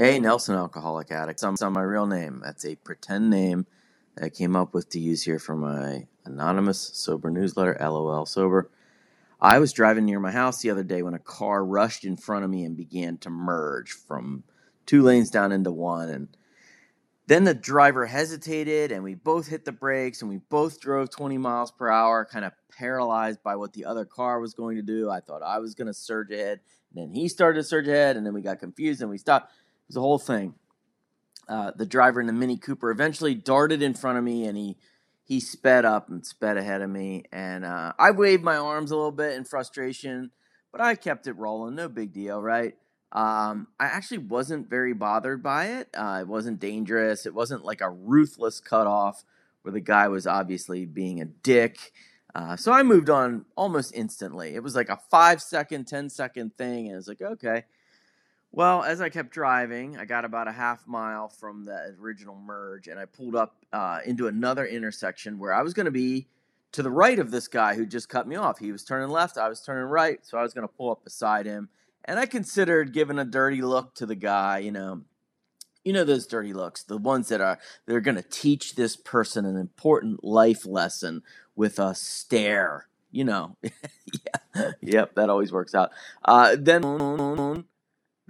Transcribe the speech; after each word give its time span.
Hey, 0.00 0.18
Nelson 0.18 0.54
Alcoholic 0.54 1.12
Addict. 1.12 1.42
That's 1.42 1.60
not 1.60 1.72
my 1.72 1.82
real 1.82 2.06
name. 2.06 2.40
That's 2.42 2.64
a 2.64 2.74
pretend 2.74 3.28
name 3.28 3.66
that 4.14 4.24
I 4.24 4.28
came 4.30 4.56
up 4.56 4.72
with 4.72 4.88
to 4.92 4.98
use 4.98 5.24
here 5.24 5.38
for 5.38 5.54
my 5.54 6.06
anonymous 6.24 6.80
sober 6.94 7.28
newsletter, 7.28 7.76
LOL 7.78 8.24
Sober. 8.24 8.70
I 9.42 9.58
was 9.58 9.74
driving 9.74 10.06
near 10.06 10.18
my 10.18 10.30
house 10.30 10.62
the 10.62 10.70
other 10.70 10.84
day 10.84 11.02
when 11.02 11.12
a 11.12 11.18
car 11.18 11.62
rushed 11.62 12.06
in 12.06 12.16
front 12.16 12.46
of 12.46 12.50
me 12.50 12.64
and 12.64 12.78
began 12.78 13.18
to 13.18 13.28
merge 13.28 13.90
from 13.90 14.44
two 14.86 15.02
lanes 15.02 15.28
down 15.28 15.52
into 15.52 15.70
one. 15.70 16.08
And 16.08 16.28
then 17.26 17.44
the 17.44 17.52
driver 17.52 18.06
hesitated 18.06 18.92
and 18.92 19.04
we 19.04 19.14
both 19.14 19.48
hit 19.48 19.66
the 19.66 19.70
brakes 19.70 20.22
and 20.22 20.30
we 20.30 20.38
both 20.38 20.80
drove 20.80 21.10
20 21.10 21.36
miles 21.36 21.72
per 21.72 21.90
hour, 21.90 22.24
kind 22.24 22.46
of 22.46 22.52
paralyzed 22.74 23.42
by 23.42 23.54
what 23.54 23.74
the 23.74 23.84
other 23.84 24.06
car 24.06 24.40
was 24.40 24.54
going 24.54 24.76
to 24.76 24.82
do. 24.82 25.10
I 25.10 25.20
thought 25.20 25.42
I 25.42 25.58
was 25.58 25.74
going 25.74 25.88
to 25.88 25.92
surge 25.92 26.30
ahead. 26.30 26.60
And 26.90 27.02
then 27.02 27.10
he 27.14 27.28
started 27.28 27.58
to 27.58 27.64
surge 27.64 27.86
ahead 27.86 28.16
and 28.16 28.24
then 28.24 28.32
we 28.32 28.40
got 28.40 28.60
confused 28.60 29.02
and 29.02 29.10
we 29.10 29.18
stopped 29.18 29.52
was 29.90 29.96
a 29.96 30.00
whole 30.00 30.18
thing. 30.18 30.54
Uh, 31.48 31.72
the 31.74 31.86
driver 31.86 32.20
in 32.20 32.28
the 32.28 32.32
Mini 32.32 32.56
Cooper 32.56 32.90
eventually 32.90 33.34
darted 33.34 33.82
in 33.82 33.92
front 33.92 34.18
of 34.18 34.24
me 34.24 34.46
and 34.46 34.56
he 34.56 34.76
he 35.24 35.38
sped 35.38 35.84
up 35.84 36.08
and 36.08 36.26
sped 36.26 36.56
ahead 36.56 36.80
of 36.80 36.90
me. 36.90 37.24
And 37.30 37.64
uh, 37.64 37.92
I 37.98 38.10
waved 38.10 38.42
my 38.42 38.56
arms 38.56 38.90
a 38.90 38.96
little 38.96 39.12
bit 39.12 39.36
in 39.36 39.44
frustration, 39.44 40.32
but 40.72 40.80
I 40.80 40.96
kept 40.96 41.28
it 41.28 41.34
rolling. 41.34 41.76
No 41.76 41.88
big 41.88 42.12
deal, 42.12 42.42
right? 42.42 42.74
Um, 43.12 43.68
I 43.78 43.86
actually 43.86 44.18
wasn't 44.18 44.68
very 44.68 44.92
bothered 44.92 45.40
by 45.40 45.66
it. 45.66 45.88
Uh, 45.94 46.18
it 46.22 46.28
wasn't 46.28 46.58
dangerous. 46.58 47.26
It 47.26 47.34
wasn't 47.34 47.64
like 47.64 47.80
a 47.80 47.90
ruthless 47.90 48.58
cutoff 48.58 49.24
where 49.62 49.72
the 49.72 49.80
guy 49.80 50.08
was 50.08 50.26
obviously 50.26 50.84
being 50.84 51.20
a 51.20 51.26
dick. 51.26 51.92
Uh, 52.34 52.56
so 52.56 52.72
I 52.72 52.82
moved 52.82 53.10
on 53.10 53.44
almost 53.56 53.92
instantly. 53.94 54.54
It 54.54 54.62
was 54.64 54.74
like 54.74 54.88
a 54.88 55.00
five 55.10 55.40
second, 55.40 55.86
ten 55.86 56.08
second 56.10 56.56
thing, 56.56 56.88
and 56.88 56.96
it's 56.96 57.08
like, 57.08 57.22
okay, 57.22 57.64
well, 58.52 58.82
as 58.82 59.00
I 59.00 59.10
kept 59.10 59.30
driving, 59.30 59.96
I 59.96 60.04
got 60.04 60.24
about 60.24 60.48
a 60.48 60.52
half 60.52 60.86
mile 60.86 61.28
from 61.28 61.64
the 61.64 61.94
original 62.00 62.34
merge, 62.34 62.88
and 62.88 62.98
I 62.98 63.04
pulled 63.04 63.36
up 63.36 63.54
uh, 63.72 64.00
into 64.04 64.26
another 64.26 64.66
intersection 64.66 65.38
where 65.38 65.52
I 65.52 65.62
was 65.62 65.72
going 65.72 65.84
to 65.84 65.92
be 65.92 66.26
to 66.72 66.82
the 66.82 66.90
right 66.90 67.18
of 67.18 67.30
this 67.30 67.46
guy 67.46 67.74
who 67.74 67.86
just 67.86 68.08
cut 68.08 68.26
me 68.26 68.36
off. 68.36 68.58
He 68.58 68.72
was 68.72 68.84
turning 68.84 69.08
left, 69.08 69.38
I 69.38 69.48
was 69.48 69.60
turning 69.60 69.84
right, 69.84 70.18
so 70.26 70.36
I 70.36 70.42
was 70.42 70.52
going 70.52 70.66
to 70.66 70.74
pull 70.74 70.90
up 70.90 71.04
beside 71.04 71.46
him. 71.46 71.68
And 72.04 72.18
I 72.18 72.26
considered 72.26 72.92
giving 72.92 73.18
a 73.18 73.24
dirty 73.24 73.62
look 73.62 73.94
to 73.96 74.06
the 74.06 74.16
guy, 74.16 74.58
you 74.58 74.72
know. 74.72 75.02
You 75.84 75.94
know 75.94 76.04
those 76.04 76.26
dirty 76.26 76.52
looks, 76.52 76.82
the 76.82 76.98
ones 76.98 77.28
that 77.28 77.40
are 77.40 77.58
they're 77.86 78.02
going 78.02 78.16
to 78.16 78.22
teach 78.22 78.74
this 78.74 78.96
person 78.96 79.46
an 79.46 79.56
important 79.56 80.22
life 80.22 80.66
lesson 80.66 81.22
with 81.56 81.78
a 81.78 81.94
stare. 81.94 82.88
You 83.10 83.24
know, 83.24 83.56
yeah, 83.62 84.72
yep, 84.82 85.14
that 85.14 85.30
always 85.30 85.52
works 85.52 85.74
out. 85.74 85.90
Uh, 86.22 86.54
then 86.58 87.64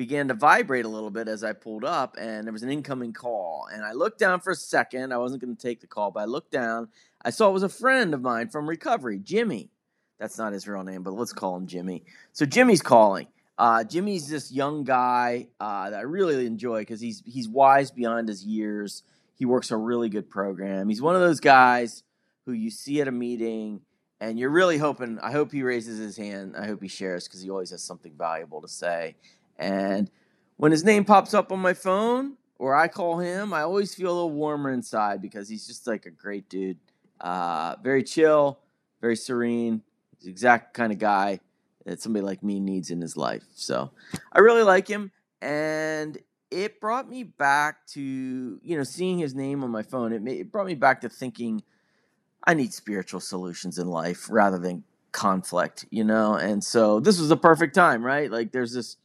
began 0.00 0.28
to 0.28 0.34
vibrate 0.34 0.86
a 0.86 0.88
little 0.88 1.10
bit 1.10 1.28
as 1.28 1.44
I 1.44 1.52
pulled 1.52 1.84
up, 1.84 2.16
and 2.18 2.46
there 2.46 2.54
was 2.54 2.62
an 2.62 2.70
incoming 2.70 3.12
call. 3.12 3.68
And 3.70 3.84
I 3.84 3.92
looked 3.92 4.18
down 4.18 4.40
for 4.40 4.50
a 4.50 4.56
second. 4.56 5.12
I 5.12 5.18
wasn't 5.18 5.42
going 5.42 5.54
to 5.54 5.60
take 5.60 5.82
the 5.82 5.86
call, 5.86 6.10
but 6.10 6.20
I 6.20 6.24
looked 6.24 6.50
down. 6.50 6.88
I 7.22 7.28
saw 7.28 7.50
it 7.50 7.52
was 7.52 7.64
a 7.64 7.68
friend 7.68 8.14
of 8.14 8.22
mine 8.22 8.48
from 8.48 8.66
recovery, 8.66 9.18
Jimmy. 9.18 9.68
That's 10.18 10.38
not 10.38 10.54
his 10.54 10.66
real 10.66 10.84
name, 10.84 11.02
but 11.02 11.12
let's 11.12 11.34
call 11.34 11.54
him 11.54 11.66
Jimmy. 11.66 12.04
So 12.32 12.46
Jimmy's 12.46 12.80
calling. 12.80 13.26
Uh, 13.58 13.84
Jimmy's 13.84 14.26
this 14.26 14.50
young 14.50 14.84
guy 14.84 15.48
uh, 15.60 15.90
that 15.90 15.98
I 15.98 16.02
really 16.02 16.46
enjoy 16.46 16.80
because 16.80 17.02
he's 17.02 17.22
he's 17.26 17.46
wise 17.46 17.90
beyond 17.90 18.28
his 18.28 18.42
years. 18.42 19.02
He 19.34 19.44
works 19.44 19.70
a 19.70 19.76
really 19.76 20.08
good 20.08 20.30
program. 20.30 20.88
He's 20.88 21.02
one 21.02 21.14
of 21.14 21.20
those 21.20 21.40
guys 21.40 22.04
who 22.46 22.52
you 22.52 22.70
see 22.70 23.02
at 23.02 23.08
a 23.08 23.12
meeting 23.12 23.82
and 24.18 24.38
you're 24.38 24.50
really 24.50 24.78
hoping. 24.78 25.18
I 25.18 25.32
hope 25.32 25.52
he 25.52 25.62
raises 25.62 25.98
his 25.98 26.16
hand. 26.16 26.54
I 26.56 26.66
hope 26.66 26.80
he 26.80 26.88
shares 26.88 27.28
because 27.28 27.42
he 27.42 27.50
always 27.50 27.70
has 27.70 27.82
something 27.82 28.12
valuable 28.16 28.62
to 28.62 28.68
say. 28.68 29.16
And 29.60 30.10
when 30.56 30.72
his 30.72 30.82
name 30.82 31.04
pops 31.04 31.34
up 31.34 31.52
on 31.52 31.60
my 31.60 31.74
phone 31.74 32.36
or 32.58 32.74
I 32.74 32.88
call 32.88 33.18
him, 33.18 33.52
I 33.52 33.60
always 33.60 33.94
feel 33.94 34.10
a 34.10 34.14
little 34.14 34.32
warmer 34.32 34.72
inside 34.72 35.22
because 35.22 35.48
he's 35.48 35.66
just 35.66 35.86
like 35.86 36.06
a 36.06 36.10
great 36.10 36.48
dude. 36.48 36.78
Uh, 37.20 37.76
very 37.82 38.02
chill, 38.02 38.58
very 39.00 39.14
serene. 39.14 39.82
He's 40.16 40.24
the 40.24 40.30
exact 40.30 40.74
kind 40.74 40.90
of 40.90 40.98
guy 40.98 41.40
that 41.84 42.00
somebody 42.00 42.24
like 42.24 42.42
me 42.42 42.58
needs 42.58 42.90
in 42.90 43.00
his 43.00 43.16
life. 43.16 43.44
So 43.54 43.90
I 44.32 44.40
really 44.40 44.62
like 44.62 44.88
him. 44.88 45.12
And 45.42 46.18
it 46.50 46.80
brought 46.80 47.08
me 47.08 47.22
back 47.22 47.86
to, 47.88 48.00
you 48.62 48.76
know, 48.76 48.82
seeing 48.82 49.18
his 49.18 49.34
name 49.34 49.62
on 49.62 49.70
my 49.70 49.82
phone. 49.82 50.12
It, 50.12 50.26
it 50.26 50.50
brought 50.50 50.66
me 50.66 50.74
back 50.74 51.02
to 51.02 51.08
thinking 51.08 51.62
I 52.44 52.54
need 52.54 52.72
spiritual 52.72 53.20
solutions 53.20 53.78
in 53.78 53.88
life 53.88 54.26
rather 54.30 54.58
than 54.58 54.84
conflict, 55.12 55.84
you 55.90 56.04
know? 56.04 56.34
And 56.34 56.64
so 56.64 57.00
this 57.00 57.18
was 57.18 57.28
the 57.28 57.36
perfect 57.36 57.74
time, 57.74 58.02
right? 58.02 58.30
Like 58.30 58.52
there's 58.52 58.72
this 58.72 58.96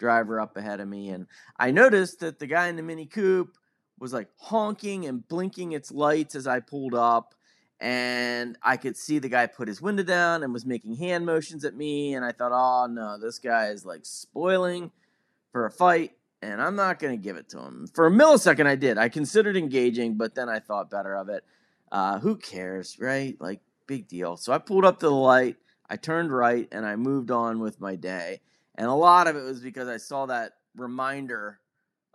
driver 0.00 0.40
up 0.40 0.56
ahead 0.56 0.80
of 0.80 0.88
me. 0.88 1.10
And 1.10 1.28
I 1.56 1.70
noticed 1.70 2.18
that 2.20 2.40
the 2.40 2.48
guy 2.48 2.66
in 2.66 2.74
the 2.74 2.82
Mini 2.82 3.06
Coupe 3.06 3.56
was 4.00 4.12
like 4.12 4.28
honking 4.38 5.06
and 5.06 5.28
blinking 5.28 5.72
its 5.72 5.92
lights 5.92 6.34
as 6.34 6.48
I 6.48 6.58
pulled 6.58 6.94
up. 6.94 7.34
And 7.78 8.58
I 8.62 8.76
could 8.76 8.96
see 8.96 9.18
the 9.20 9.28
guy 9.28 9.46
put 9.46 9.68
his 9.68 9.80
window 9.80 10.02
down 10.02 10.42
and 10.42 10.52
was 10.52 10.66
making 10.66 10.96
hand 10.96 11.24
motions 11.24 11.64
at 11.64 11.76
me. 11.76 12.14
And 12.14 12.24
I 12.24 12.32
thought, 12.32 12.52
oh 12.52 12.86
no, 12.90 13.18
this 13.18 13.38
guy 13.38 13.68
is 13.68 13.86
like 13.86 14.00
spoiling 14.02 14.90
for 15.52 15.66
a 15.66 15.70
fight. 15.70 16.12
And 16.42 16.60
I'm 16.60 16.74
not 16.74 16.98
going 16.98 17.16
to 17.16 17.22
give 17.22 17.36
it 17.36 17.50
to 17.50 17.58
him. 17.58 17.86
For 17.94 18.06
a 18.06 18.10
millisecond, 18.10 18.66
I 18.66 18.74
did. 18.74 18.96
I 18.96 19.10
considered 19.10 19.56
engaging, 19.56 20.16
but 20.16 20.34
then 20.34 20.48
I 20.48 20.58
thought 20.58 20.90
better 20.90 21.14
of 21.14 21.28
it. 21.28 21.44
Uh, 21.92 22.18
who 22.18 22.36
cares, 22.36 22.96
right? 22.98 23.36
Like, 23.38 23.60
big 23.86 24.08
deal. 24.08 24.38
So 24.38 24.52
I 24.52 24.58
pulled 24.58 24.86
up 24.86 25.00
to 25.00 25.06
the 25.06 25.12
light, 25.12 25.56
I 25.88 25.96
turned 25.96 26.32
right, 26.32 26.66
and 26.72 26.86
I 26.86 26.96
moved 26.96 27.30
on 27.30 27.60
with 27.60 27.80
my 27.80 27.96
day 27.96 28.40
and 28.76 28.86
a 28.86 28.94
lot 28.94 29.26
of 29.26 29.36
it 29.36 29.42
was 29.42 29.60
because 29.60 29.88
I 29.88 29.96
saw 29.96 30.26
that 30.26 30.52
reminder. 30.76 31.60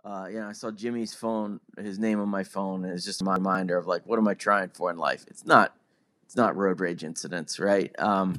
Uh, 0.04 0.26
you 0.30 0.38
know, 0.38 0.46
I 0.46 0.52
saw 0.52 0.70
Jimmy's 0.70 1.14
phone, 1.14 1.60
his 1.76 1.98
name 1.98 2.20
on 2.20 2.28
my 2.28 2.44
phone, 2.44 2.84
and 2.84 2.94
it's 2.94 3.04
just 3.04 3.24
my 3.24 3.34
reminder 3.34 3.76
of 3.76 3.86
like, 3.86 4.06
what 4.06 4.18
am 4.18 4.28
I 4.28 4.34
trying 4.34 4.68
for 4.68 4.90
in 4.90 4.96
life? 4.96 5.24
It's 5.28 5.44
not, 5.44 5.74
it's 6.24 6.36
not 6.36 6.56
road 6.56 6.80
rage 6.80 7.02
incidents, 7.02 7.58
right? 7.58 7.92
Um, 7.98 8.38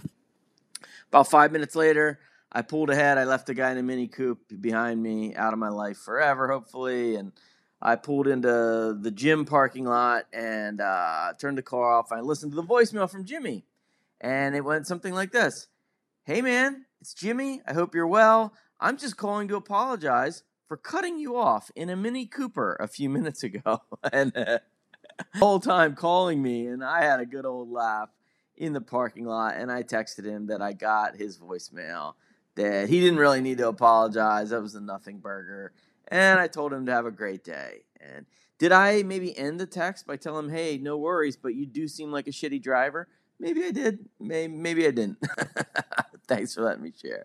about 1.10 1.30
five 1.30 1.52
minutes 1.52 1.76
later, 1.76 2.20
I 2.52 2.62
pulled 2.62 2.90
ahead. 2.90 3.18
I 3.18 3.26
left 3.26 3.48
the 3.48 3.54
guy 3.54 3.72
in 3.72 3.78
a 3.78 3.84
Mini 3.84 4.08
Coupe 4.08 4.42
behind 4.62 5.02
me, 5.04 5.36
out 5.36 5.54
of 5.54 5.60
my 5.60 5.70
life 5.70 5.98
forever, 5.98 6.48
hopefully, 6.48 7.16
and 7.16 7.34
I 7.82 7.96
pulled 7.96 8.28
into 8.28 8.98
the 9.00 9.12
gym 9.12 9.46
parking 9.46 9.86
lot 9.86 10.26
and 10.34 10.82
uh, 10.82 11.34
turned 11.38 11.58
the 11.58 11.64
car 11.64 11.94
off. 11.94 12.12
I 12.12 12.22
listened 12.22 12.54
to 12.54 12.56
the 12.56 12.64
voicemail 12.64 13.10
from 13.10 13.26
Jimmy, 13.26 13.66
and 14.20 14.56
it 14.56 14.62
went 14.62 14.88
something 14.88 15.14
like 15.14 15.32
this: 15.32 15.68
"Hey, 16.24 16.42
man, 16.42 16.86
it's 17.02 17.14
Jimmy. 17.14 17.62
I 17.68 17.74
hope 17.74 17.94
you're 17.96 18.08
well. 18.08 18.54
I'm 18.80 18.98
just 18.98 19.18
calling 19.18 19.48
to 19.48 19.56
apologize 19.56 20.44
for 20.68 20.78
cutting 20.78 21.18
you 21.18 21.38
off 21.38 21.72
in 21.76 21.90
a 21.90 21.96
Mini 21.96 22.26
Cooper 22.26 22.78
a 22.80 22.88
few 22.88 23.10
minutes 23.18 23.44
ago. 23.44 23.82
and 24.12 24.36
uh, 24.36 24.60
whole 25.36 25.60
time 25.60 25.96
calling 25.96 26.42
me, 26.42 26.68
and 26.68 26.84
I 26.84 27.04
had 27.04 27.20
a 27.20 27.26
good 27.26 27.46
old 27.46 27.72
laugh 27.72 28.10
in 28.56 28.74
the 28.74 28.82
parking 28.82 29.26
lot. 29.26 29.56
And 29.56 29.72
I 29.72 29.84
texted 29.84 30.26
him 30.26 30.48
that 30.48 30.62
I 30.62 30.74
got 30.74 31.16
his 31.16 31.38
voicemail, 31.38 32.14
that 32.56 32.90
he 32.90 33.00
didn't 33.00 33.20
really 33.20 33.42
need 33.42 33.60
to 33.60 33.68
apologize. 33.68 34.50
That 34.50 34.62
was 34.62 34.76
a 34.76 34.82
nothing 34.82 35.20
burger. 35.20 35.74
And 36.08 36.40
I 36.40 36.48
told 36.48 36.74
him 36.74 36.86
to 36.88 36.92
have 36.92 37.06
a 37.06 37.12
great 37.12 37.44
day. 37.44 37.84
And 38.00 38.26
did 38.58 38.72
I 38.72 39.04
maybe 39.04 39.38
end 39.38 39.60
the 39.60 39.68
text 39.68 40.08
by 40.08 40.16
telling 40.16 40.46
him, 40.46 40.52
hey, 40.52 40.78
no 40.78 40.98
worries, 40.98 41.38
but 41.38 41.54
you 41.54 41.66
do 41.66 41.88
seem 41.88 42.12
like 42.12 42.28
a 42.28 42.32
shitty 42.32 42.62
driver? 42.62 43.08
Maybe 43.40 43.64
I 43.64 43.72
did. 43.72 44.08
Maybe, 44.20 44.52
maybe 44.54 44.88
I 44.88 44.92
didn't. 44.92 45.18
Thanks 46.28 46.56
for 46.56 46.62
letting 46.64 46.84
me 46.84 46.94
share. 47.02 47.16